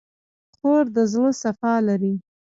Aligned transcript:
خور 0.57 0.85
د 0.95 0.97
زړه 1.11 1.31
صفا 1.41 1.73
لري. 1.87 2.13